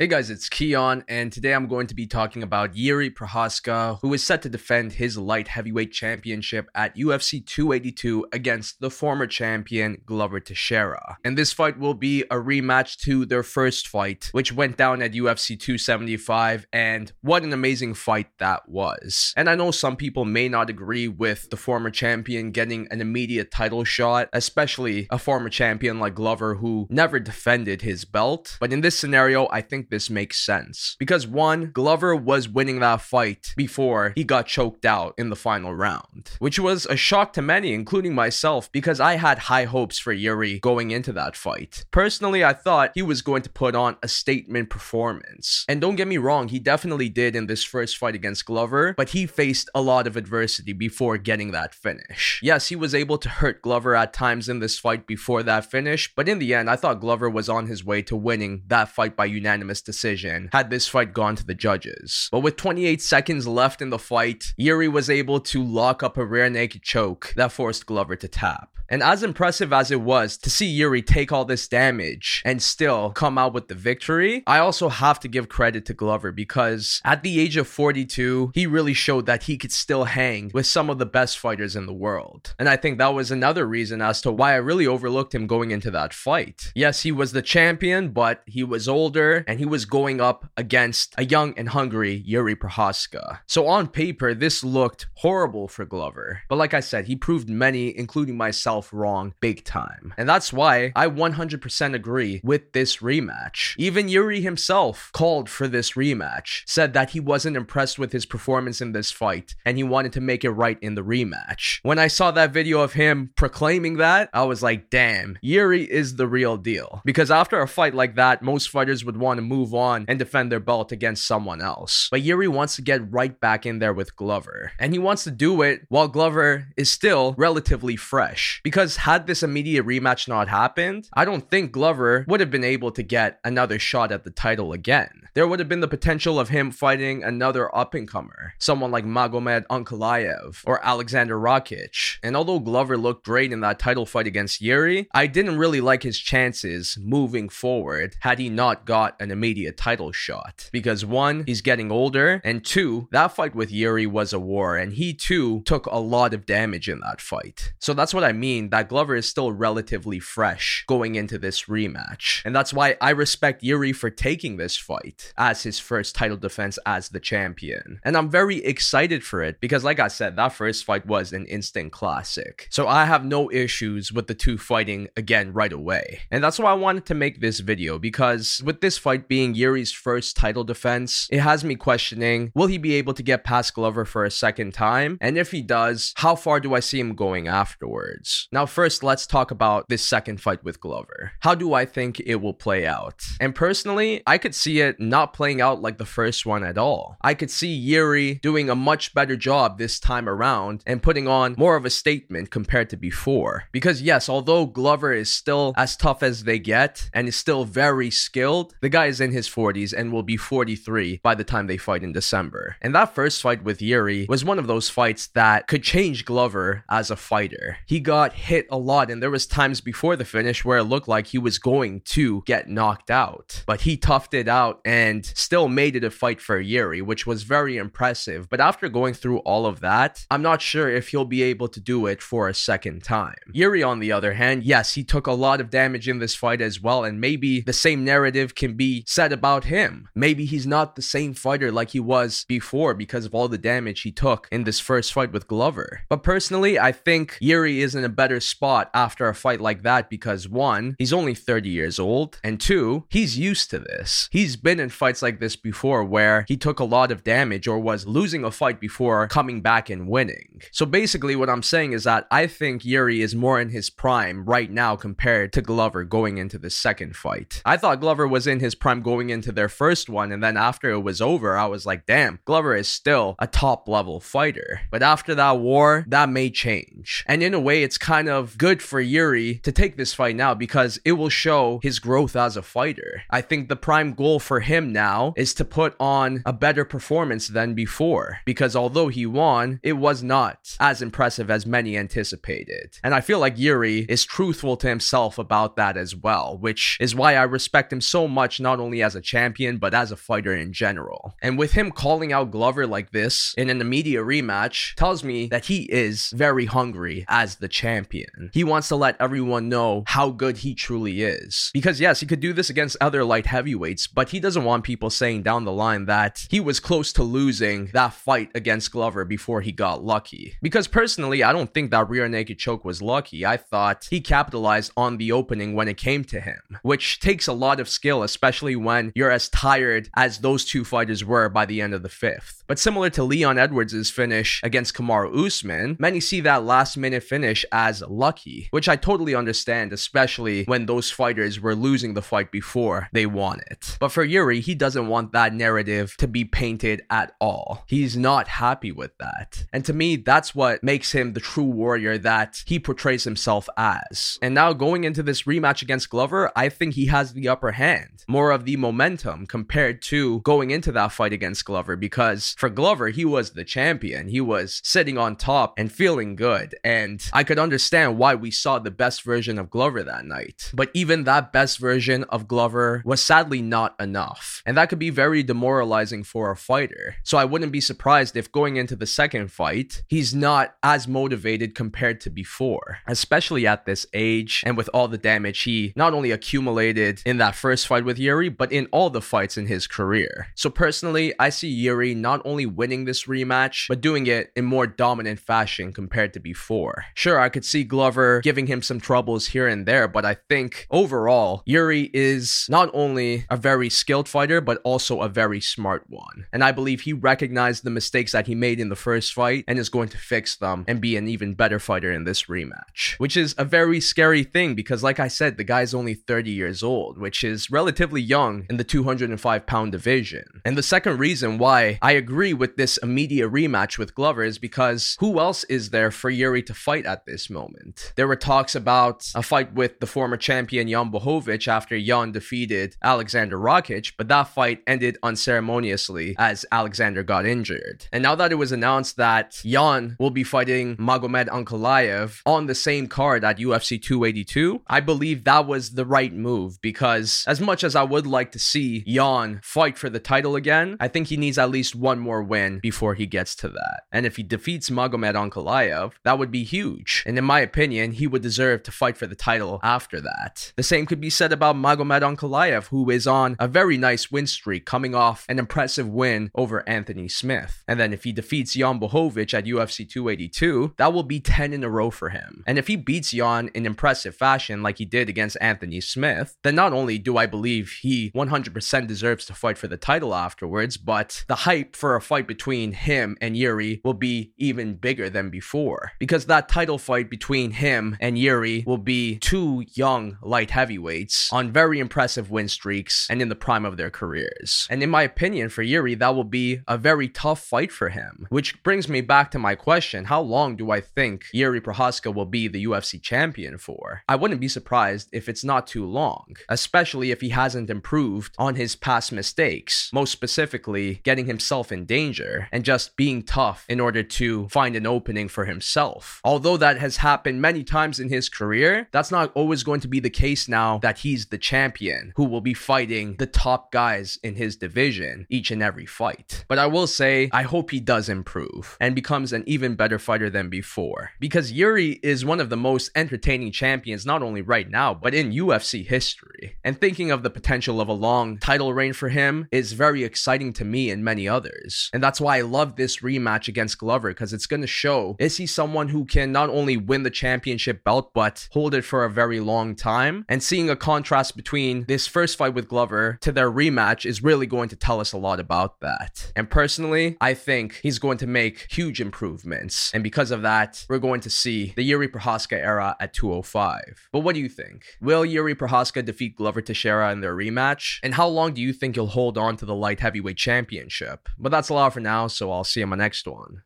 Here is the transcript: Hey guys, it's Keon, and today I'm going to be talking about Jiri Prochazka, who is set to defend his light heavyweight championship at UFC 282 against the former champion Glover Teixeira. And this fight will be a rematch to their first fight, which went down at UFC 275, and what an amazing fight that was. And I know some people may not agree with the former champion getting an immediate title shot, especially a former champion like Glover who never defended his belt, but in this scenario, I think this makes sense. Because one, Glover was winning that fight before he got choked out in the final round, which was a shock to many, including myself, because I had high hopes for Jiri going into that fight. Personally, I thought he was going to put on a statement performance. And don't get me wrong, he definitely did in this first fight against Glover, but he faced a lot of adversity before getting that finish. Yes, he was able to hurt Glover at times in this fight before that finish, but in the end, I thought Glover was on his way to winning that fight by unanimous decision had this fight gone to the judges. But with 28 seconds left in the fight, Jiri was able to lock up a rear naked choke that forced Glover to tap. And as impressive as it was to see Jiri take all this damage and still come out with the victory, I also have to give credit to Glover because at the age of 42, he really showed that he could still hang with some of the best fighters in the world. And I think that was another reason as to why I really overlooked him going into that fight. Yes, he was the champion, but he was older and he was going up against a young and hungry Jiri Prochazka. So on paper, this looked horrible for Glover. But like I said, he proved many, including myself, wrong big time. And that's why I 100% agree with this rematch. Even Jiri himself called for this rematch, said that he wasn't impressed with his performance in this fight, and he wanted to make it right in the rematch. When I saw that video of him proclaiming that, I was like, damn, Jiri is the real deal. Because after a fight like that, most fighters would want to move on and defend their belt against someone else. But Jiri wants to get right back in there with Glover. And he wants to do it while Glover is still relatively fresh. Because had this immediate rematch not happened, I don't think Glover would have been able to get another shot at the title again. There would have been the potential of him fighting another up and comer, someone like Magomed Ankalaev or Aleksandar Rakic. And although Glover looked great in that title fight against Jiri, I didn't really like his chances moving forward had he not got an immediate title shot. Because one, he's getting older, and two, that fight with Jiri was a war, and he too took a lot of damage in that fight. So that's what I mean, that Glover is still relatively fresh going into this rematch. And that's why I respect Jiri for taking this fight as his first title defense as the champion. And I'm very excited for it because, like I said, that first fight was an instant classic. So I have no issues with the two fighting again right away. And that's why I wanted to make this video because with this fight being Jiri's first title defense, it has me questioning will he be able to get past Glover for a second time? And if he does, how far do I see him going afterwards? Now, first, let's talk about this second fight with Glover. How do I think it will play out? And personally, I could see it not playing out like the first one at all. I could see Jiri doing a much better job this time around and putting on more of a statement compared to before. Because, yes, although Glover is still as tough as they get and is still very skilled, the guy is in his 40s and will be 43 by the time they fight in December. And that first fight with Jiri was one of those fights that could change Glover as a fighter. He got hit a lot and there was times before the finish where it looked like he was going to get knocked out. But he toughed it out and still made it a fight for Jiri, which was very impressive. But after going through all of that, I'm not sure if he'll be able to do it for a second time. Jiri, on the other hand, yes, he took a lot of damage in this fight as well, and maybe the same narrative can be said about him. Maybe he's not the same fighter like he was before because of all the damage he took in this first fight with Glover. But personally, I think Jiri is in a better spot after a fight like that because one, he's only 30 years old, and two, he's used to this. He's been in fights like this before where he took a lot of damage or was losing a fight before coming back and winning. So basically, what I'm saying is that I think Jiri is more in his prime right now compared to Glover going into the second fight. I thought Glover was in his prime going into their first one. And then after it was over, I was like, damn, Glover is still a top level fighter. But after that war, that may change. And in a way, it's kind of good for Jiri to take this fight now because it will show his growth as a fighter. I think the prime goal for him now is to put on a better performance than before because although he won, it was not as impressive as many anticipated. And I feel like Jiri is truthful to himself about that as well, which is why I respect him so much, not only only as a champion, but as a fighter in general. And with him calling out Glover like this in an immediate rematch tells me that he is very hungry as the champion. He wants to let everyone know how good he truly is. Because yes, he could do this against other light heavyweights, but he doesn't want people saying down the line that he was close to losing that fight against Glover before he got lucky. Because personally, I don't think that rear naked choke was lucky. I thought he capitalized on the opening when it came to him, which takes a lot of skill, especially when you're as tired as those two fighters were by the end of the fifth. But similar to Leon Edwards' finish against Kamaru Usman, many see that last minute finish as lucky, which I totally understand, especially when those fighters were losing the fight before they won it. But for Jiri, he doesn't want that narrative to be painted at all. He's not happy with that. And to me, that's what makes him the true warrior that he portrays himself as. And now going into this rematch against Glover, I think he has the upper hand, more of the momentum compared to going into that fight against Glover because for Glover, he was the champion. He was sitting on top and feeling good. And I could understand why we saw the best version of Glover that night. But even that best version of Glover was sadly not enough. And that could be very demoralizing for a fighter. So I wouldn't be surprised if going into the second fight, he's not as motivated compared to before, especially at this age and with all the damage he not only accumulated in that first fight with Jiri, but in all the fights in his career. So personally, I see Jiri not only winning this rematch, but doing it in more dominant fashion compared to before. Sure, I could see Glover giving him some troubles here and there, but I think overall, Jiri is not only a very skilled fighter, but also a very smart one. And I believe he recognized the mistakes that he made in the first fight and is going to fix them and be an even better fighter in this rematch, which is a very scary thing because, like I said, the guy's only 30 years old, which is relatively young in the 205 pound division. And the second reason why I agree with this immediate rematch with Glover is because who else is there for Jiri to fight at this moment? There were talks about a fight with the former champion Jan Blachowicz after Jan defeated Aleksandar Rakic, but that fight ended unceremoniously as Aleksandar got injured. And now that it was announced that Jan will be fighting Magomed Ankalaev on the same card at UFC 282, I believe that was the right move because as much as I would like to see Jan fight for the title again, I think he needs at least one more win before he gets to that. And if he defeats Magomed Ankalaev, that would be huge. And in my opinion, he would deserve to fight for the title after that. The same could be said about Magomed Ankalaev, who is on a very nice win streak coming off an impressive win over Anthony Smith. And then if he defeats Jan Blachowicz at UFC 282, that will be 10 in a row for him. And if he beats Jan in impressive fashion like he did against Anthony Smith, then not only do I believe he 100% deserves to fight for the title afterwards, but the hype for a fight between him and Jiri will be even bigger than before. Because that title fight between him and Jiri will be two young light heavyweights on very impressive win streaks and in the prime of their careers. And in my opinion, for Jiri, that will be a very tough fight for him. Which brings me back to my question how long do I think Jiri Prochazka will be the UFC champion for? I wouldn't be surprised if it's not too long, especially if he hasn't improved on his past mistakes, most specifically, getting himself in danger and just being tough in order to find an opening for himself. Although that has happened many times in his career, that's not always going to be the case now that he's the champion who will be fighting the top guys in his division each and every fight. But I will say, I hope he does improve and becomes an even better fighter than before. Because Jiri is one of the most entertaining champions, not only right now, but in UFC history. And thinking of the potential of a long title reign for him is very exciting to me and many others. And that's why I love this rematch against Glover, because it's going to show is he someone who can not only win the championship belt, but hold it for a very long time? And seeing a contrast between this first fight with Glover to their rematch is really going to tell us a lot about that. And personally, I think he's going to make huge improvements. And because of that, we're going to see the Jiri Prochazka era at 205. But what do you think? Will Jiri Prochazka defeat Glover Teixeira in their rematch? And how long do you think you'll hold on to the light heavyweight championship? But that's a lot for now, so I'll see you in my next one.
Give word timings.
Hey 0.00 0.06
guys, 0.06 0.30
it's 0.30 0.48
Keon, 0.48 1.04
and 1.08 1.30
today 1.30 1.52
I'm 1.52 1.66
going 1.66 1.86
to 1.88 1.94
be 1.94 2.06
talking 2.06 2.42
about 2.42 2.72
Jiri 2.72 3.12
Prochazka, 3.12 3.98
who 4.00 4.14
is 4.14 4.24
set 4.24 4.40
to 4.40 4.48
defend 4.48 4.94
his 4.94 5.18
light 5.18 5.48
heavyweight 5.48 5.92
championship 5.92 6.70
at 6.74 6.96
UFC 6.96 7.44
282 7.44 8.26
against 8.32 8.80
the 8.80 8.88
former 8.88 9.26
champion 9.26 10.00
Glover 10.06 10.40
Teixeira. 10.40 11.18
And 11.22 11.36
this 11.36 11.52
fight 11.52 11.78
will 11.78 11.92
be 11.92 12.22
a 12.30 12.36
rematch 12.36 12.96
to 13.00 13.26
their 13.26 13.42
first 13.42 13.88
fight, 13.88 14.30
which 14.32 14.54
went 14.54 14.78
down 14.78 15.02
at 15.02 15.12
UFC 15.12 15.48
275, 15.60 16.66
and 16.72 17.12
what 17.20 17.42
an 17.42 17.52
amazing 17.52 17.92
fight 17.92 18.28
that 18.38 18.70
was. 18.70 19.34
And 19.36 19.50
I 19.50 19.54
know 19.54 19.70
some 19.70 19.96
people 19.96 20.24
may 20.24 20.48
not 20.48 20.70
agree 20.70 21.08
with 21.08 21.50
the 21.50 21.58
former 21.58 21.90
champion 21.90 22.52
getting 22.52 22.88
an 22.90 23.02
immediate 23.02 23.50
title 23.50 23.84
shot, 23.84 24.30
especially 24.32 25.08
a 25.10 25.18
former 25.18 25.50
champion 25.50 26.00
like 26.00 26.14
Glover 26.14 26.54
who 26.54 26.86
never 26.88 27.20
defended 27.20 27.82
his 27.82 28.06
belt, 28.06 28.56
but 28.60 28.72
in 28.72 28.80
this 28.80 28.98
scenario, 28.98 29.46
I 29.50 29.60
think 29.60 29.89
this 29.90 30.10
makes 30.10 30.38
sense. 30.38 30.96
Because 30.98 31.26
one, 31.26 31.70
Glover 31.72 32.14
was 32.16 32.48
winning 32.48 32.80
that 32.80 33.00
fight 33.00 33.52
before 33.56 34.12
he 34.14 34.24
got 34.24 34.46
choked 34.46 34.84
out 34.84 35.14
in 35.18 35.30
the 35.30 35.36
final 35.36 35.74
round, 35.74 36.30
which 36.38 36.58
was 36.58 36.86
a 36.86 36.96
shock 36.96 37.32
to 37.34 37.42
many, 37.42 37.72
including 37.72 38.14
myself, 38.14 38.70
because 38.72 39.00
I 39.00 39.16
had 39.16 39.38
high 39.38 39.64
hopes 39.64 39.98
for 39.98 40.14
Jiri 40.14 40.60
going 40.60 40.90
into 40.90 41.12
that 41.12 41.36
fight. 41.36 41.84
Personally, 41.90 42.44
I 42.44 42.52
thought 42.52 42.92
he 42.94 43.02
was 43.02 43.22
going 43.22 43.42
to 43.42 43.50
put 43.50 43.74
on 43.74 43.96
a 44.02 44.08
statement 44.08 44.70
performance. 44.70 45.64
And 45.68 45.80
don't 45.80 45.96
get 45.96 46.08
me 46.08 46.18
wrong, 46.18 46.48
he 46.48 46.58
definitely 46.58 47.08
did 47.08 47.36
in 47.36 47.46
this 47.46 47.64
first 47.64 47.98
fight 47.98 48.14
against 48.14 48.46
Glover, 48.46 48.94
but 48.96 49.10
he 49.10 49.26
faced 49.26 49.68
a 49.74 49.82
lot 49.82 50.06
of 50.06 50.16
adversity 50.16 50.72
before 50.72 51.18
getting 51.18 51.50
that 51.52 51.74
finish. 51.74 52.40
Yes, 52.42 52.68
he 52.68 52.76
was 52.76 52.94
able 52.94 53.18
to 53.18 53.28
hurt 53.28 53.62
Glover 53.62 53.94
at 53.94 54.12
times 54.12 54.48
in 54.48 54.60
this 54.60 54.78
fight 54.78 55.06
before 55.06 55.42
that 55.42 55.70
finish, 55.70 56.12
but 56.14 56.28
in 56.28 56.38
the 56.38 56.54
end, 56.54 56.70
I 56.70 56.76
thought 56.76 57.00
Glover 57.00 57.28
was 57.28 57.48
on 57.48 57.66
his 57.66 57.84
way 57.84 58.02
to 58.02 58.16
winning 58.16 58.62
that 58.66 58.88
fight 58.88 59.16
by 59.16 59.24
unanimous 59.26 59.79
decision 59.82 60.48
had 60.52 60.70
this 60.70 60.88
fight 60.88 61.12
gone 61.12 61.36
to 61.36 61.46
the 61.46 61.54
judges. 61.54 62.28
But 62.32 62.40
with 62.40 62.56
28 62.56 63.00
seconds 63.02 63.46
left 63.46 63.82
in 63.82 63.90
the 63.90 63.98
fight, 63.98 64.52
Jiri 64.58 64.90
was 64.90 65.10
able 65.10 65.40
to 65.40 65.62
lock 65.62 66.02
up 66.02 66.16
a 66.16 66.24
rear 66.24 66.50
naked 66.50 66.82
choke 66.82 67.32
that 67.36 67.52
forced 67.52 67.86
Glover 67.86 68.16
to 68.16 68.28
tap. 68.28 68.70
And 68.90 69.04
as 69.04 69.22
impressive 69.22 69.72
as 69.72 69.92
it 69.92 70.00
was 70.00 70.36
to 70.38 70.50
see 70.50 70.76
Jiri 70.76 71.06
take 71.06 71.30
all 71.30 71.44
this 71.44 71.68
damage 71.68 72.42
and 72.44 72.60
still 72.60 73.10
come 73.10 73.38
out 73.38 73.54
with 73.54 73.68
the 73.68 73.74
victory, 73.76 74.42
I 74.48 74.58
also 74.58 74.88
have 74.88 75.20
to 75.20 75.28
give 75.28 75.48
credit 75.48 75.86
to 75.86 75.94
Glover 75.94 76.32
because 76.32 77.00
at 77.04 77.22
the 77.22 77.38
age 77.38 77.56
of 77.56 77.68
42, 77.68 78.50
he 78.52 78.66
really 78.66 78.92
showed 78.92 79.26
that 79.26 79.44
he 79.44 79.56
could 79.56 79.70
still 79.70 80.04
hang 80.04 80.50
with 80.52 80.66
some 80.66 80.90
of 80.90 80.98
the 80.98 81.06
best 81.06 81.38
fighters 81.38 81.76
in 81.76 81.86
the 81.86 81.94
world. 81.94 82.52
And 82.58 82.68
I 82.68 82.76
think 82.76 82.98
that 82.98 83.14
was 83.14 83.30
another 83.30 83.64
reason 83.64 84.02
as 84.02 84.20
to 84.22 84.32
why 84.32 84.54
I 84.54 84.56
really 84.56 84.88
overlooked 84.88 85.36
him 85.36 85.46
going 85.46 85.70
into 85.70 85.92
that 85.92 86.12
fight. 86.12 86.72
Yes, 86.74 87.02
he 87.02 87.12
was 87.12 87.30
the 87.30 87.42
champion, 87.42 88.08
but 88.08 88.42
he 88.46 88.64
was 88.64 88.88
older 88.88 89.44
and 89.46 89.59
he 89.60 89.66
was 89.66 89.84
going 89.84 90.22
up 90.22 90.48
against 90.56 91.14
a 91.18 91.24
young 91.26 91.52
and 91.58 91.68
hungry 91.68 92.24
Jiri 92.26 92.56
Prochazka. 92.56 93.40
So 93.46 93.66
on 93.66 93.88
paper, 93.88 94.32
this 94.32 94.64
looked 94.64 95.06
horrible 95.16 95.68
for 95.68 95.84
Glover. 95.84 96.40
But 96.48 96.56
like 96.56 96.72
I 96.72 96.80
said, 96.80 97.04
he 97.04 97.14
proved 97.14 97.50
many, 97.50 97.94
including 97.96 98.38
myself, 98.38 98.88
wrong 98.90 99.34
big 99.40 99.62
time. 99.64 100.14
And 100.16 100.26
that's 100.26 100.50
why 100.50 100.92
I 100.96 101.08
100% 101.08 101.94
agree 101.94 102.40
with 102.42 102.72
this 102.72 102.96
rematch. 102.96 103.74
Even 103.76 104.06
Jiri 104.06 104.40
himself 104.40 105.10
called 105.12 105.50
for 105.50 105.68
this 105.68 105.92
rematch, 105.92 106.62
said 106.66 106.94
that 106.94 107.10
he 107.10 107.20
wasn't 107.20 107.58
impressed 107.58 107.98
with 107.98 108.12
his 108.12 108.24
performance 108.24 108.80
in 108.80 108.92
this 108.92 109.10
fight, 109.10 109.54
and 109.66 109.76
he 109.76 109.82
wanted 109.82 110.14
to 110.14 110.22
make 110.22 110.42
it 110.42 110.50
right 110.52 110.78
in 110.80 110.94
the 110.94 111.04
rematch. 111.04 111.80
When 111.82 111.98
I 111.98 112.06
saw 112.06 112.30
that 112.30 112.54
video 112.54 112.80
of 112.80 112.94
him 112.94 113.30
proclaiming 113.36 113.98
that, 113.98 114.30
I 114.32 114.44
was 114.44 114.62
like, 114.62 114.88
damn, 114.88 115.36
Jiri 115.44 115.86
is 115.86 116.16
the 116.16 116.26
real 116.26 116.56
deal. 116.56 117.02
Because 117.04 117.30
after 117.30 117.60
a 117.60 117.68
fight 117.68 117.94
like 117.94 118.14
that, 118.14 118.40
most 118.42 118.70
fighters 118.70 119.04
would 119.04 119.18
want 119.18 119.36
to 119.36 119.49
move 119.50 119.74
on 119.74 120.06
and 120.08 120.18
defend 120.18 120.50
their 120.50 120.60
belt 120.60 120.92
against 120.92 121.26
someone 121.26 121.60
else. 121.60 122.08
But 122.10 122.22
Jiri 122.22 122.48
wants 122.48 122.76
to 122.76 122.82
get 122.82 123.12
right 123.12 123.38
back 123.38 123.66
in 123.66 123.80
there 123.80 123.92
with 123.92 124.16
Glover. 124.16 124.72
And 124.78 124.92
he 124.92 124.98
wants 124.98 125.24
to 125.24 125.30
do 125.30 125.60
it 125.62 125.82
while 125.88 126.08
Glover 126.08 126.68
is 126.76 126.90
still 126.90 127.34
relatively 127.36 127.96
fresh. 127.96 128.60
Because 128.62 128.96
had 128.96 129.26
this 129.26 129.42
immediate 129.42 129.84
rematch 129.84 130.28
not 130.28 130.48
happened, 130.48 131.08
I 131.12 131.24
don't 131.24 131.50
think 131.50 131.72
Glover 131.72 132.24
would 132.28 132.40
have 132.40 132.50
been 132.50 132.64
able 132.64 132.92
to 132.92 133.02
get 133.02 133.40
another 133.44 133.78
shot 133.78 134.12
at 134.12 134.24
the 134.24 134.30
title 134.30 134.72
again. 134.72 135.28
There 135.34 135.46
would 135.46 135.58
have 135.58 135.68
been 135.68 135.80
the 135.80 135.88
potential 135.88 136.38
of 136.40 136.48
him 136.48 136.70
fighting 136.70 137.22
another 137.22 137.74
up 137.74 137.94
and 137.94 138.08
comer, 138.08 138.54
someone 138.58 138.90
like 138.90 139.04
Magomed 139.04 139.66
Ankalaev 139.68 140.62
or 140.66 140.80
Aleksandar 140.80 141.40
Rakic. 141.40 142.18
And 142.22 142.36
although 142.36 142.58
Glover 142.58 142.96
looked 142.96 143.24
great 143.24 143.52
in 143.52 143.60
that 143.60 143.78
title 143.78 144.06
fight 144.06 144.26
against 144.26 144.60
Jiri, 144.60 145.06
I 145.12 145.26
didn't 145.26 145.58
really 145.58 145.80
like 145.80 146.02
his 146.02 146.18
chances 146.18 146.98
moving 147.00 147.48
forward 147.48 148.16
had 148.20 148.38
he 148.38 148.48
not 148.48 148.84
got 148.84 149.20
an 149.20 149.30
immediate 149.40 149.78
title 149.78 150.12
shot. 150.12 150.68
Because 150.70 151.02
one, 151.02 151.44
he's 151.46 151.62
getting 151.62 151.90
older, 151.90 152.42
and 152.44 152.62
two, 152.62 153.08
that 153.10 153.32
fight 153.32 153.54
with 153.54 153.72
Jiri 153.72 154.06
was 154.06 154.34
a 154.34 154.38
war, 154.38 154.76
and 154.76 154.92
he 154.92 155.14
too 155.14 155.62
took 155.62 155.86
a 155.86 155.96
lot 155.96 156.34
of 156.34 156.44
damage 156.44 156.90
in 156.90 157.00
that 157.00 157.22
fight. 157.22 157.72
So 157.78 157.94
that's 157.94 158.12
what 158.12 158.22
I 158.22 158.32
mean, 158.32 158.68
that 158.68 158.90
Glover 158.90 159.16
is 159.16 159.26
still 159.26 159.50
relatively 159.50 160.20
fresh 160.20 160.84
going 160.86 161.14
into 161.14 161.38
this 161.38 161.64
rematch. 161.64 162.42
And 162.44 162.54
that's 162.54 162.74
why 162.74 162.96
I 163.00 163.10
respect 163.10 163.62
Jiri 163.62 163.96
for 163.96 164.10
taking 164.10 164.58
this 164.58 164.76
fight 164.76 165.32
as 165.38 165.62
his 165.62 165.78
first 165.78 166.14
title 166.14 166.36
defense 166.36 166.78
as 166.84 167.08
the 167.08 167.20
champion. 167.20 167.98
And 168.04 168.18
I'm 168.18 168.28
very 168.28 168.58
excited 168.58 169.24
for 169.24 169.42
it 169.42 169.58
because, 169.58 169.84
like 169.84 170.00
I 170.00 170.08
said, 170.08 170.36
that 170.36 170.52
first 170.52 170.84
fight 170.84 171.06
was 171.06 171.32
an 171.32 171.46
instant 171.46 171.92
classic. 171.92 172.68
So 172.68 172.86
I 172.86 173.06
have 173.06 173.24
no 173.24 173.50
issues 173.50 174.12
with 174.12 174.26
the 174.26 174.34
two 174.34 174.58
fighting 174.58 175.08
again 175.16 175.54
right 175.54 175.72
away. 175.72 176.20
And 176.30 176.44
that's 176.44 176.58
why 176.58 176.72
I 176.72 176.74
wanted 176.74 177.06
to 177.06 177.14
make 177.14 177.40
this 177.40 177.60
video 177.60 177.98
because 177.98 178.60
with 178.62 178.82
this 178.82 178.98
fight 178.98 179.29
being 179.30 179.54
Jiri's 179.54 179.92
first 179.92 180.36
title 180.36 180.64
defense, 180.64 181.28
it 181.30 181.38
has 181.38 181.62
me 181.62 181.76
questioning 181.76 182.50
will 182.52 182.66
he 182.66 182.78
be 182.78 182.94
able 182.94 183.14
to 183.14 183.22
get 183.22 183.44
past 183.44 183.74
Glover 183.74 184.04
for 184.04 184.24
a 184.24 184.30
second 184.30 184.74
time? 184.74 185.16
And 185.20 185.38
if 185.38 185.52
he 185.52 185.62
does, 185.62 186.12
how 186.16 186.34
far 186.34 186.58
do 186.58 186.74
I 186.74 186.80
see 186.80 186.98
him 186.98 187.14
going 187.14 187.46
afterwards? 187.46 188.48
Now, 188.50 188.66
first, 188.66 189.04
let's 189.04 189.28
talk 189.28 189.52
about 189.52 189.88
this 189.88 190.04
second 190.04 190.40
fight 190.40 190.64
with 190.64 190.80
Glover. 190.80 191.30
How 191.40 191.54
do 191.54 191.74
I 191.74 191.84
think 191.84 192.18
it 192.18 192.42
will 192.42 192.52
play 192.52 192.84
out? 192.84 193.24
And 193.40 193.54
personally, 193.54 194.20
I 194.26 194.36
could 194.36 194.54
see 194.54 194.80
it 194.80 194.98
not 194.98 195.32
playing 195.32 195.60
out 195.60 195.80
like 195.80 195.98
the 195.98 196.04
first 196.04 196.44
one 196.44 196.64
at 196.64 196.76
all. 196.76 197.16
I 197.22 197.34
could 197.34 197.52
see 197.52 197.88
Jiri 197.88 198.40
doing 198.40 198.68
a 198.68 198.74
much 198.74 199.14
better 199.14 199.36
job 199.36 199.78
this 199.78 200.00
time 200.00 200.28
around 200.28 200.82
and 200.86 201.04
putting 201.04 201.28
on 201.28 201.54
more 201.56 201.76
of 201.76 201.84
a 201.84 201.90
statement 201.90 202.50
compared 202.50 202.90
to 202.90 202.96
before. 202.96 203.68
Because, 203.70 204.02
yes, 204.02 204.28
although 204.28 204.66
Glover 204.66 205.12
is 205.12 205.32
still 205.32 205.72
as 205.76 205.96
tough 205.96 206.24
as 206.24 206.42
they 206.42 206.58
get 206.58 207.08
and 207.14 207.28
is 207.28 207.36
still 207.36 207.64
very 207.64 208.10
skilled, 208.10 208.74
the 208.80 208.88
guy 208.88 209.06
is 209.06 209.19
in 209.20 209.32
his 209.32 209.48
40s 209.48 209.92
and 209.92 210.12
will 210.12 210.22
be 210.22 210.36
43 210.36 211.20
by 211.22 211.34
the 211.34 211.44
time 211.44 211.66
they 211.66 211.76
fight 211.76 212.02
in 212.02 212.12
December. 212.12 212.76
And 212.80 212.94
that 212.94 213.14
first 213.14 213.42
fight 213.42 213.62
with 213.62 213.80
Jiri 213.80 214.28
was 214.28 214.44
one 214.44 214.58
of 214.58 214.66
those 214.66 214.88
fights 214.88 215.28
that 215.28 215.66
could 215.66 215.82
change 215.82 216.24
Glover 216.24 216.84
as 216.90 217.10
a 217.10 217.16
fighter. 217.16 217.78
He 217.86 218.00
got 218.00 218.32
hit 218.32 218.66
a 218.70 218.78
lot 218.78 219.10
and 219.10 219.22
there 219.22 219.30
was 219.30 219.46
times 219.46 219.80
before 219.80 220.16
the 220.16 220.24
finish 220.24 220.64
where 220.64 220.78
it 220.78 220.84
looked 220.84 221.08
like 221.08 221.28
he 221.28 221.38
was 221.38 221.58
going 221.58 222.00
to 222.02 222.42
get 222.46 222.68
knocked 222.68 223.10
out. 223.10 223.62
But 223.66 223.82
he 223.82 223.96
toughed 223.96 224.34
it 224.34 224.48
out 224.48 224.80
and 224.84 225.24
still 225.24 225.68
made 225.68 225.96
it 225.96 226.04
a 226.04 226.10
fight 226.10 226.40
for 226.40 226.62
Jiri, 226.62 227.02
which 227.02 227.26
was 227.26 227.42
very 227.42 227.76
impressive. 227.76 228.48
But 228.48 228.60
after 228.60 228.88
going 228.88 229.14
through 229.14 229.38
all 229.38 229.66
of 229.66 229.80
that, 229.80 230.26
I'm 230.30 230.42
not 230.42 230.62
sure 230.62 230.88
if 230.88 231.08
he'll 231.08 231.24
be 231.24 231.42
able 231.42 231.68
to 231.68 231.80
do 231.80 232.06
it 232.06 232.22
for 232.22 232.48
a 232.48 232.54
second 232.54 233.02
time. 233.02 233.36
Jiri, 233.54 233.86
on 233.86 234.00
the 234.00 234.12
other 234.12 234.34
hand, 234.34 234.64
yes, 234.64 234.94
he 234.94 235.04
took 235.04 235.26
a 235.26 235.32
lot 235.32 235.60
of 235.60 235.70
damage 235.70 236.08
in 236.08 236.18
this 236.18 236.34
fight 236.34 236.60
as 236.60 236.80
well, 236.80 237.04
and 237.04 237.20
maybe 237.20 237.60
the 237.60 237.72
same 237.72 238.04
narrative 238.04 238.54
can 238.54 238.74
be 238.74 239.04
said 239.10 239.32
about 239.32 239.64
him. 239.64 240.08
Maybe 240.14 240.44
he's 240.44 240.68
not 240.68 240.94
the 240.94 241.02
same 241.02 241.34
fighter 241.34 241.72
like 241.72 241.90
he 241.90 242.00
was 242.00 242.44
before 242.48 242.94
because 242.94 243.24
of 243.26 243.34
all 243.34 243.48
the 243.48 243.58
damage 243.58 244.02
he 244.02 244.12
took 244.12 244.46
in 244.52 244.62
this 244.62 244.78
first 244.78 245.12
fight 245.12 245.32
with 245.32 245.48
Glover. 245.48 246.02
But 246.08 246.22
personally, 246.22 246.78
I 246.78 246.92
think 246.92 247.36
Jiri 247.42 247.78
is 247.78 247.96
in 247.96 248.04
a 248.04 248.08
better 248.08 248.38
spot 248.38 248.88
after 248.94 249.28
a 249.28 249.34
fight 249.34 249.60
like 249.60 249.82
that 249.82 250.08
because 250.08 250.48
one, 250.48 250.94
he's 250.96 251.12
only 251.12 251.34
30 251.34 251.68
years 251.68 251.98
old, 251.98 252.38
and 252.44 252.60
two, 252.60 253.04
he's 253.08 253.36
used 253.36 253.70
to 253.70 253.80
this. 253.80 254.28
He's 254.30 254.54
been 254.56 254.78
in 254.78 254.90
fights 254.90 255.22
like 255.22 255.40
this 255.40 255.56
before 255.56 256.04
where 256.04 256.44
he 256.46 256.56
took 256.56 256.78
a 256.78 256.84
lot 256.84 257.10
of 257.10 257.24
damage 257.24 257.66
or 257.66 257.80
was 257.80 258.06
losing 258.06 258.44
a 258.44 258.52
fight 258.52 258.80
before 258.80 259.26
coming 259.26 259.60
back 259.60 259.90
and 259.90 260.08
winning. 260.08 260.60
So 260.70 260.86
basically, 260.86 261.34
what 261.34 261.50
I'm 261.50 261.64
saying 261.64 261.94
is 261.94 262.04
that 262.04 262.28
I 262.30 262.46
think 262.46 262.82
Jiri 262.82 263.18
is 263.18 263.34
more 263.34 263.60
in 263.60 263.70
his 263.70 263.90
prime 263.90 264.44
right 264.44 264.70
now 264.70 264.94
compared 264.94 265.52
to 265.54 265.62
Glover 265.62 266.04
going 266.04 266.38
into 266.38 266.58
the 266.58 266.70
second 266.70 267.16
fight. 267.16 267.60
I 267.64 267.76
thought 267.76 268.00
Glover 268.00 268.28
was 268.28 268.46
in 268.46 268.60
his 268.60 268.76
prime 268.76 268.99
going 269.02 269.30
into 269.30 269.52
their 269.52 269.68
first 269.68 270.08
one. 270.08 270.32
And 270.32 270.42
then 270.42 270.56
after 270.56 270.90
it 270.90 271.00
was 271.00 271.20
over, 271.20 271.56
I 271.56 271.66
was 271.66 271.86
like, 271.86 272.06
damn, 272.06 272.40
Glover 272.44 272.74
is 272.74 272.88
still 272.88 273.34
a 273.38 273.46
top 273.46 273.88
level 273.88 274.20
fighter. 274.20 274.82
But 274.90 275.02
after 275.02 275.34
that 275.34 275.58
war, 275.58 276.04
that 276.08 276.28
may 276.28 276.50
change. 276.50 277.24
And 277.26 277.42
in 277.42 277.54
a 277.54 277.60
way, 277.60 277.82
it's 277.82 277.98
kind 277.98 278.28
of 278.28 278.58
good 278.58 278.82
for 278.82 279.02
Jiri 279.02 279.62
to 279.62 279.72
take 279.72 279.96
this 279.96 280.14
fight 280.14 280.36
now 280.36 280.54
because 280.54 280.98
it 281.04 281.12
will 281.12 281.28
show 281.28 281.80
his 281.82 281.98
growth 281.98 282.36
as 282.36 282.56
a 282.56 282.62
fighter. 282.62 283.22
I 283.30 283.40
think 283.40 283.68
the 283.68 283.76
prime 283.76 284.14
goal 284.14 284.38
for 284.38 284.60
him 284.60 284.92
now 284.92 285.34
is 285.36 285.54
to 285.54 285.64
put 285.64 285.94
on 286.00 286.42
a 286.44 286.52
better 286.52 286.84
performance 286.84 287.48
than 287.48 287.74
before 287.74 288.38
because 288.44 288.74
although 288.74 289.08
he 289.08 289.26
won, 289.26 289.80
it 289.82 289.94
was 289.94 290.22
not 290.22 290.76
as 290.80 291.02
impressive 291.02 291.50
as 291.50 291.66
many 291.66 291.96
anticipated. 291.96 292.98
And 293.04 293.14
I 293.14 293.20
feel 293.20 293.38
like 293.38 293.56
Jiri 293.56 294.08
is 294.08 294.24
truthful 294.24 294.76
to 294.78 294.88
himself 294.88 295.38
about 295.38 295.76
that 295.76 295.96
as 295.96 296.14
well, 296.16 296.58
which 296.58 296.96
is 297.00 297.14
why 297.14 297.36
I 297.36 297.42
respect 297.42 297.92
him 297.92 298.00
so 298.00 298.26
much, 298.26 298.60
not 298.60 298.80
only 298.80 298.89
only 298.90 299.02
as 299.04 299.14
a 299.14 299.20
champion, 299.20 299.78
but 299.78 299.94
as 299.94 300.10
a 300.10 300.16
fighter 300.16 300.52
in 300.52 300.72
general. 300.72 301.36
And 301.40 301.56
with 301.56 301.74
him 301.74 301.92
calling 301.92 302.32
out 302.32 302.50
Glover 302.50 302.88
like 302.88 303.12
this 303.12 303.54
in 303.56 303.70
an 303.70 303.80
immediate 303.80 304.24
rematch 304.24 304.96
tells 304.96 305.22
me 305.22 305.46
that 305.46 305.66
he 305.66 305.82
is 305.82 306.30
very 306.30 306.64
hungry 306.64 307.24
as 307.28 307.56
the 307.56 307.68
champion. 307.68 308.50
He 308.52 308.64
wants 308.64 308.88
to 308.88 308.96
let 308.96 309.14
everyone 309.20 309.68
know 309.68 310.02
how 310.08 310.30
good 310.30 310.58
he 310.58 310.74
truly 310.74 311.22
is. 311.22 311.70
Because 311.72 312.00
yes, 312.00 312.18
he 312.18 312.26
could 312.26 312.40
do 312.40 312.52
this 312.52 312.68
against 312.68 312.96
other 313.00 313.22
light 313.22 313.46
heavyweights, 313.46 314.08
but 314.08 314.30
he 314.30 314.40
doesn't 314.40 314.64
want 314.64 314.82
people 314.82 315.08
saying 315.08 315.44
down 315.44 315.64
the 315.64 315.70
line 315.70 316.06
that 316.06 316.48
he 316.50 316.58
was 316.58 316.80
close 316.80 317.12
to 317.12 317.22
losing 317.22 317.90
that 317.92 318.12
fight 318.12 318.50
against 318.56 318.90
Glover 318.90 319.24
before 319.24 319.60
he 319.60 319.70
got 319.70 320.02
lucky. 320.02 320.56
Because 320.60 320.88
personally, 320.88 321.44
I 321.44 321.52
don't 321.52 321.72
think 321.72 321.92
that 321.92 322.10
rear 322.10 322.28
naked 322.28 322.58
choke 322.58 322.84
was 322.84 323.00
lucky. 323.00 323.46
I 323.46 323.56
thought 323.56 324.08
he 324.10 324.20
capitalized 324.20 324.90
on 324.96 325.18
the 325.18 325.30
opening 325.30 325.74
when 325.74 325.86
it 325.86 325.96
came 325.96 326.24
to 326.24 326.40
him, 326.40 326.78
which 326.82 327.20
takes 327.20 327.46
a 327.46 327.52
lot 327.52 327.78
of 327.78 327.88
skill, 327.88 328.24
especially 328.24 328.79
when 328.84 329.12
you're 329.14 329.30
as 329.30 329.48
tired 329.48 330.08
as 330.14 330.38
those 330.38 330.64
two 330.64 330.84
fighters 330.84 331.24
were 331.24 331.48
by 331.48 331.66
the 331.66 331.80
end 331.80 331.94
of 331.94 332.02
the 332.02 332.08
fifth. 332.08 332.64
But 332.66 332.78
similar 332.78 333.10
to 333.10 333.24
Leon 333.24 333.58
Edwards' 333.58 334.10
finish 334.10 334.60
against 334.62 334.94
Kamaru 334.94 335.46
Usman, 335.46 335.96
many 335.98 336.20
see 336.20 336.40
that 336.42 336.64
last 336.64 336.96
minute 336.96 337.22
finish 337.22 337.64
as 337.72 338.02
lucky, 338.08 338.68
which 338.70 338.88
I 338.88 338.96
totally 338.96 339.34
understand, 339.34 339.92
especially 339.92 340.64
when 340.64 340.86
those 340.86 341.10
fighters 341.10 341.60
were 341.60 341.74
losing 341.74 342.14
the 342.14 342.22
fight 342.22 342.52
before 342.52 343.08
they 343.12 343.26
won 343.26 343.60
it. 343.70 343.96
But 343.98 344.12
for 344.12 344.26
Jiri, 344.26 344.60
he 344.60 344.74
doesn't 344.74 345.08
want 345.08 345.32
that 345.32 345.54
narrative 345.54 346.16
to 346.18 346.28
be 346.28 346.44
painted 346.44 347.02
at 347.10 347.34
all. 347.40 347.84
He's 347.86 348.16
not 348.16 348.48
happy 348.48 348.92
with 348.92 349.16
that. 349.18 349.64
And 349.72 349.84
to 349.84 349.92
me, 349.92 350.16
that's 350.16 350.54
what 350.54 350.82
makes 350.84 351.12
him 351.12 351.32
the 351.32 351.40
true 351.40 351.64
warrior 351.64 352.18
that 352.18 352.62
he 352.66 352.78
portrays 352.78 353.24
himself 353.24 353.68
as. 353.76 354.38
And 354.42 354.54
now 354.54 354.72
going 354.72 355.04
into 355.04 355.22
this 355.22 355.42
rematch 355.42 355.82
against 355.82 356.10
Glover, 356.10 356.52
I 356.54 356.68
think 356.68 356.94
he 356.94 357.06
has 357.06 357.32
the 357.32 357.48
upper 357.48 357.72
hand, 357.72 358.24
more 358.28 358.50
of 358.50 358.59
the 358.64 358.76
momentum 358.76 359.46
compared 359.46 360.02
to 360.02 360.40
going 360.40 360.70
into 360.70 360.92
that 360.92 361.12
fight 361.12 361.32
against 361.32 361.64
Glover 361.64 361.96
because 361.96 362.54
for 362.58 362.68
Glover, 362.68 363.08
he 363.08 363.24
was 363.24 363.50
the 363.50 363.64
champion. 363.64 364.28
He 364.28 364.40
was 364.40 364.80
sitting 364.84 365.18
on 365.18 365.36
top 365.36 365.74
and 365.78 365.90
feeling 365.90 366.36
good. 366.36 366.74
And 366.84 367.22
I 367.32 367.44
could 367.44 367.58
understand 367.58 368.18
why 368.18 368.34
we 368.34 368.50
saw 368.50 368.78
the 368.78 368.90
best 368.90 369.22
version 369.22 369.58
of 369.58 369.70
Glover 369.70 370.02
that 370.02 370.24
night. 370.24 370.70
But 370.74 370.90
even 370.94 371.24
that 371.24 371.52
best 371.52 371.78
version 371.78 372.24
of 372.24 372.48
Glover 372.48 373.02
was 373.04 373.22
sadly 373.22 373.62
not 373.62 373.94
enough. 374.00 374.62
And 374.66 374.76
that 374.76 374.88
could 374.88 374.98
be 374.98 375.10
very 375.10 375.42
demoralizing 375.42 376.24
for 376.24 376.50
a 376.50 376.56
fighter. 376.56 377.16
So 377.22 377.38
I 377.38 377.44
wouldn't 377.44 377.72
be 377.72 377.80
surprised 377.80 378.36
if 378.36 378.52
going 378.52 378.76
into 378.76 378.96
the 378.96 379.06
second 379.06 379.52
fight, 379.52 380.02
he's 380.08 380.34
not 380.34 380.74
as 380.82 381.08
motivated 381.08 381.74
compared 381.74 382.20
to 382.22 382.30
before, 382.30 382.98
especially 383.06 383.66
at 383.66 383.86
this 383.86 384.06
age 384.12 384.62
and 384.66 384.76
with 384.76 384.90
all 384.92 385.08
the 385.08 385.18
damage 385.18 385.60
he 385.62 385.92
not 385.96 386.14
only 386.14 386.30
accumulated 386.30 387.22
in 387.24 387.38
that 387.38 387.54
first 387.54 387.86
fight 387.86 388.04
with 388.04 388.18
Jiri, 388.18 388.49
but 388.56 388.72
in 388.72 388.86
all 388.92 389.10
the 389.10 389.20
fights 389.20 389.56
in 389.56 389.66
his 389.66 389.86
career. 389.86 390.48
So 390.54 390.70
personally, 390.70 391.32
I 391.38 391.50
see 391.50 391.84
Jiri 391.84 392.16
not 392.16 392.42
only 392.44 392.66
winning 392.66 393.04
this 393.04 393.24
rematch, 393.24 393.88
but 393.88 394.00
doing 394.00 394.26
it 394.26 394.52
in 394.56 394.64
more 394.64 394.86
dominant 394.86 395.40
fashion 395.40 395.92
compared 395.92 396.32
to 396.34 396.40
before. 396.40 397.04
Sure, 397.14 397.38
I 397.38 397.48
could 397.48 397.64
see 397.64 397.84
Glover 397.84 398.40
giving 398.40 398.66
him 398.66 398.82
some 398.82 399.00
troubles 399.00 399.48
here 399.48 399.68
and 399.68 399.86
there, 399.86 400.08
but 400.08 400.24
I 400.24 400.34
think 400.48 400.86
overall, 400.90 401.62
Jiri 401.68 402.10
is 402.12 402.66
not 402.68 402.90
only 402.92 403.44
a 403.50 403.56
very 403.56 403.90
skilled 403.90 404.28
fighter, 404.28 404.60
but 404.60 404.80
also 404.84 405.20
a 405.20 405.28
very 405.28 405.60
smart 405.60 406.04
one. 406.08 406.46
And 406.52 406.64
I 406.64 406.72
believe 406.72 407.02
he 407.02 407.12
recognized 407.12 407.84
the 407.84 407.90
mistakes 407.90 408.32
that 408.32 408.46
he 408.46 408.54
made 408.54 408.80
in 408.80 408.88
the 408.88 408.96
first 408.96 409.32
fight 409.32 409.64
and 409.68 409.78
is 409.78 409.88
going 409.88 410.08
to 410.10 410.18
fix 410.18 410.56
them 410.56 410.84
and 410.88 411.00
be 411.00 411.16
an 411.16 411.28
even 411.28 411.54
better 411.54 411.78
fighter 411.78 412.12
in 412.12 412.24
this 412.24 412.44
rematch, 412.44 413.18
which 413.18 413.36
is 413.36 413.54
a 413.58 413.64
very 413.64 414.00
scary 414.00 414.44
thing 414.44 414.74
because, 414.74 415.02
like 415.02 415.20
I 415.20 415.28
said, 415.28 415.56
the 415.56 415.64
guy's 415.64 415.94
only 415.94 416.14
30 416.14 416.50
years 416.50 416.82
old, 416.82 417.18
which 417.18 417.44
is 417.44 417.70
relatively 417.70 418.20
young 418.20 418.39
in 418.48 418.76
the 418.76 418.84
205 418.84 419.66
pound 419.66 419.92
division. 419.92 420.62
And 420.64 420.76
the 420.76 420.82
second 420.82 421.18
reason 421.18 421.58
why 421.58 421.98
I 422.02 422.12
agree 422.12 422.52
with 422.52 422.76
this 422.76 422.96
immediate 422.98 423.50
rematch 423.50 423.98
with 423.98 424.14
Glover 424.14 424.42
is 424.42 424.58
because 424.58 425.16
who 425.20 425.38
else 425.38 425.64
is 425.64 425.90
there 425.90 426.10
for 426.10 426.30
Jiri 426.30 426.64
to 426.66 426.74
fight 426.74 427.06
at 427.06 427.26
this 427.26 427.50
moment? 427.50 428.12
There 428.16 428.28
were 428.28 428.36
talks 428.36 428.74
about 428.74 429.30
a 429.34 429.42
fight 429.42 429.74
with 429.74 430.00
the 430.00 430.06
former 430.06 430.36
champion 430.36 430.88
Jan 430.88 431.10
Blachowicz 431.10 431.68
after 431.68 432.00
Jan 432.00 432.32
defeated 432.32 432.96
Aleksandar 433.04 433.52
Rakic, 433.52 434.12
but 434.16 434.28
that 434.28 434.48
fight 434.48 434.82
ended 434.86 435.18
unceremoniously 435.22 436.34
as 436.38 436.64
Aleksandar 436.72 437.24
got 437.24 437.46
injured. 437.46 438.06
And 438.12 438.22
now 438.22 438.34
that 438.34 438.52
it 438.52 438.56
was 438.56 438.72
announced 438.72 439.16
that 439.16 439.60
Jan 439.64 440.16
will 440.18 440.30
be 440.30 440.44
fighting 440.44 440.96
Magomed 440.96 441.48
Ankalaev 441.48 442.40
on 442.46 442.66
the 442.66 442.74
same 442.74 443.06
card 443.06 443.44
at 443.44 443.58
UFC 443.58 444.00
282, 444.00 444.82
I 444.86 445.00
believe 445.00 445.44
that 445.44 445.66
was 445.66 445.90
the 445.90 446.06
right 446.06 446.32
move 446.32 446.80
because 446.80 447.44
as 447.46 447.60
much 447.60 447.84
as 447.84 447.94
I 447.94 448.02
would 448.02 448.26
like 448.30 448.52
to 448.52 448.58
see 448.58 449.02
Jan 449.02 449.60
fight 449.62 449.98
for 449.98 450.08
the 450.08 450.20
title 450.20 450.56
again, 450.56 450.96
I 451.00 451.08
think 451.08 451.28
he 451.28 451.36
needs 451.36 451.58
at 451.58 451.70
least 451.70 451.94
one 451.94 452.18
more 452.18 452.42
win 452.42 452.80
before 452.82 453.14
he 453.14 453.26
gets 453.26 453.54
to 453.56 453.68
that. 453.68 454.02
And 454.12 454.26
if 454.26 454.36
he 454.36 454.42
defeats 454.42 454.90
Magomed 454.90 455.34
Ankalaev, 455.34 456.12
that 456.24 456.38
would 456.38 456.50
be 456.50 456.64
huge. 456.64 457.22
And 457.26 457.36
in 457.36 457.44
my 457.44 457.60
opinion, 457.60 458.12
he 458.12 458.26
would 458.26 458.42
deserve 458.42 458.82
to 458.84 458.92
fight 458.92 459.16
for 459.16 459.26
the 459.26 459.34
title 459.34 459.80
after 459.82 460.20
that. 460.20 460.72
The 460.76 460.82
same 460.82 461.06
could 461.06 461.20
be 461.20 461.30
said 461.30 461.52
about 461.52 461.76
Magomed 461.76 462.22
Ankalaev, 462.22 462.86
who 462.86 463.10
is 463.10 463.26
on 463.26 463.56
a 463.58 463.68
very 463.68 463.96
nice 463.96 464.30
win 464.30 464.46
streak 464.46 464.86
coming 464.86 465.14
off 465.14 465.44
an 465.48 465.58
impressive 465.58 466.08
win 466.08 466.50
over 466.54 466.88
Anthony 466.88 467.28
Smith. 467.28 467.82
And 467.88 467.98
then 467.98 468.12
if 468.12 468.24
he 468.24 468.32
defeats 468.32 468.74
Jan 468.74 469.00
Blachowicz 469.00 469.54
at 469.54 469.64
UFC 469.64 470.08
282, 470.08 470.94
that 470.96 471.12
will 471.12 471.22
be 471.22 471.40
10 471.40 471.72
in 471.72 471.84
a 471.84 471.90
row 471.90 472.10
for 472.10 472.30
him. 472.30 472.62
And 472.66 472.78
if 472.78 472.86
he 472.86 472.96
beats 472.96 473.30
Jan 473.30 473.70
in 473.74 473.86
impressive 473.86 474.36
fashion 474.36 474.82
like 474.82 474.98
he 474.98 475.04
did 475.04 475.28
against 475.28 475.56
Anthony 475.60 476.00
Smith, 476.00 476.56
then 476.62 476.74
not 476.74 476.92
only 476.92 477.18
do 477.18 477.36
I 477.36 477.46
believe 477.46 477.98
he 478.02 478.19
100% 478.34 479.06
deserves 479.06 479.46
to 479.46 479.54
fight 479.54 479.78
for 479.78 479.88
the 479.88 479.96
title 479.96 480.34
afterwards, 480.34 480.96
but 480.96 481.44
the 481.48 481.54
hype 481.66 481.96
for 481.96 482.14
a 482.14 482.20
fight 482.20 482.46
between 482.46 482.92
him 482.92 483.36
and 483.40 483.56
Jiri 483.56 484.00
will 484.04 484.14
be 484.14 484.52
even 484.58 484.94
bigger 484.94 485.30
than 485.30 485.50
before. 485.50 486.12
Because 486.18 486.46
that 486.46 486.68
title 486.68 486.98
fight 486.98 487.30
between 487.30 487.70
him 487.72 488.16
and 488.20 488.36
Jiri 488.36 488.86
will 488.86 488.98
be 488.98 489.38
two 489.38 489.84
young 489.94 490.36
light 490.42 490.70
heavyweights 490.70 491.52
on 491.52 491.72
very 491.72 491.98
impressive 491.98 492.50
win 492.50 492.68
streaks 492.68 493.26
and 493.30 493.40
in 493.40 493.48
the 493.48 493.54
prime 493.54 493.84
of 493.84 493.96
their 493.96 494.10
careers. 494.10 494.86
And 494.90 495.02
in 495.02 495.10
my 495.10 495.22
opinion, 495.22 495.68
for 495.70 495.84
Jiri, 495.84 496.18
that 496.18 496.34
will 496.34 496.44
be 496.44 496.80
a 496.86 496.98
very 496.98 497.28
tough 497.28 497.62
fight 497.62 497.92
for 497.92 498.10
him. 498.10 498.46
Which 498.50 498.82
brings 498.82 499.08
me 499.08 499.20
back 499.20 499.50
to 499.52 499.58
my 499.58 499.74
question 499.74 500.26
how 500.26 500.40
long 500.40 500.76
do 500.76 500.90
I 500.90 501.00
think 501.00 501.46
Jiri 501.54 501.80
Prochazka 501.80 502.34
will 502.34 502.46
be 502.46 502.68
the 502.68 502.84
UFC 502.84 503.20
champion 503.22 503.78
for? 503.78 504.22
I 504.28 504.36
wouldn't 504.36 504.60
be 504.60 504.68
surprised 504.68 505.28
if 505.32 505.48
it's 505.48 505.64
not 505.64 505.86
too 505.86 506.04
long, 506.04 506.56
especially 506.68 507.30
if 507.30 507.40
he 507.40 507.50
hasn't 507.50 507.90
improved 507.90 508.09
on 508.58 508.74
his 508.74 508.96
past 508.96 509.30
mistakes, 509.30 510.10
most 510.12 510.32
specifically, 510.32 511.20
getting 511.22 511.46
himself 511.46 511.92
in 511.92 512.04
danger 512.04 512.68
and 512.72 512.84
just 512.84 513.16
being 513.16 513.42
tough 513.42 513.86
in 513.88 514.00
order 514.00 514.22
to 514.22 514.68
find 514.68 514.96
an 514.96 515.06
opening 515.06 515.48
for 515.48 515.64
himself. 515.64 516.40
Although 516.42 516.76
that 516.78 516.98
has 516.98 517.18
happened 517.18 517.62
many 517.62 517.84
times 517.84 518.18
in 518.18 518.28
his 518.28 518.48
career, 518.48 519.08
that's 519.12 519.30
not 519.30 519.52
always 519.54 519.84
going 519.84 520.00
to 520.00 520.08
be 520.08 520.18
the 520.18 520.28
case 520.28 520.68
now 520.68 520.98
that 520.98 521.18
he's 521.18 521.46
the 521.46 521.58
champion 521.58 522.32
who 522.34 522.44
will 522.44 522.60
be 522.60 522.74
fighting 522.74 523.36
the 523.36 523.46
top 523.46 523.92
guys 523.92 524.38
in 524.42 524.56
his 524.56 524.76
division 524.76 525.46
each 525.48 525.70
and 525.70 525.82
every 525.82 526.06
fight. 526.06 526.64
But 526.66 526.80
I 526.80 526.86
will 526.86 527.06
say, 527.06 527.48
I 527.52 527.62
hope 527.62 527.90
he 527.90 528.00
does 528.00 528.28
improve 528.28 528.96
and 529.00 529.14
becomes 529.14 529.52
an 529.52 529.62
even 529.66 529.94
better 529.94 530.18
fighter 530.18 530.50
than 530.50 530.68
before. 530.68 531.30
Because 531.38 531.72
Jiri 531.72 532.18
is 532.24 532.44
one 532.44 532.58
of 532.58 532.70
the 532.70 532.76
most 532.76 533.10
entertaining 533.14 533.70
champions, 533.70 534.26
not 534.26 534.42
only 534.42 534.62
right 534.62 534.90
now, 534.90 535.14
but 535.14 535.34
in 535.34 535.52
UFC 535.52 536.04
history. 536.04 536.76
And 536.82 537.00
thinking 537.00 537.30
of 537.30 537.42
the 537.42 537.50
potential 537.50 537.99
of 538.00 538.08
a 538.08 538.12
long 538.12 538.58
title 538.58 538.92
reign 538.92 539.12
for 539.12 539.28
him 539.28 539.68
is 539.70 539.92
very 539.92 540.24
exciting 540.24 540.72
to 540.74 540.84
me 540.84 541.10
and 541.10 541.24
many 541.24 541.48
others. 541.48 542.10
And 542.12 542.22
that's 542.22 542.40
why 542.40 542.58
I 542.58 542.62
love 542.62 542.96
this 542.96 543.18
rematch 543.18 543.68
against 543.68 543.98
Glover, 543.98 544.30
because 544.30 544.52
it's 544.52 544.66
going 544.66 544.80
to 544.80 544.86
show 544.86 545.36
is 545.38 545.56
he 545.56 545.66
someone 545.66 546.08
who 546.08 546.24
can 546.24 546.52
not 546.52 546.70
only 546.70 546.96
win 546.96 547.22
the 547.22 547.30
championship 547.30 548.04
belt, 548.04 548.32
but 548.34 548.68
hold 548.72 548.94
it 548.94 549.02
for 549.02 549.24
a 549.24 549.30
very 549.30 549.60
long 549.60 549.94
time? 549.94 550.44
And 550.48 550.62
seeing 550.62 550.90
a 550.90 550.96
contrast 550.96 551.56
between 551.56 552.04
this 552.06 552.26
first 552.26 552.56
fight 552.56 552.74
with 552.74 552.88
Glover 552.88 553.38
to 553.42 553.52
their 553.52 553.70
rematch 553.70 554.24
is 554.24 554.42
really 554.42 554.66
going 554.66 554.88
to 554.88 554.96
tell 554.96 555.20
us 555.20 555.32
a 555.32 555.38
lot 555.38 555.60
about 555.60 556.00
that. 556.00 556.52
And 556.56 556.68
personally, 556.70 557.36
I 557.40 557.54
think 557.54 558.00
he's 558.02 558.18
going 558.18 558.38
to 558.38 558.46
make 558.46 558.86
huge 558.90 559.20
improvements. 559.20 560.10
And 560.14 560.22
because 560.22 560.50
of 560.50 560.62
that, 560.62 561.04
we're 561.08 561.18
going 561.18 561.40
to 561.42 561.50
see 561.50 561.92
the 561.96 562.08
Jiri 562.08 562.28
Prochazka 562.28 562.76
era 562.76 563.16
at 563.20 563.32
205. 563.32 564.28
But 564.32 564.40
what 564.40 564.54
do 564.54 564.60
you 564.60 564.68
think? 564.68 565.04
Will 565.20 565.44
Jiri 565.44 565.74
Prochazka 565.74 566.24
defeat 566.24 566.56
Glover 566.56 566.80
Teixeira 566.80 567.32
in 567.32 567.40
their 567.40 567.54
rematch? 567.54 567.89
And 568.22 568.34
how 568.34 568.48
long 568.48 568.74
do 568.74 568.80
you 568.80 568.92
think 568.92 569.16
you'll 569.16 569.28
hold 569.28 569.56
on 569.56 569.76
to 569.78 569.86
the 569.86 569.94
light 569.94 570.20
heavyweight 570.20 570.56
championship? 570.56 571.48
But 571.58 571.70
that's 571.70 571.88
a 571.88 571.94
lot 571.94 572.12
for 572.12 572.20
now, 572.20 572.46
so 572.46 572.70
I'll 572.70 572.84
see 572.84 573.00
you 573.00 573.04
in 573.04 573.10
my 573.10 573.16
next 573.16 573.46
one. 573.46 573.78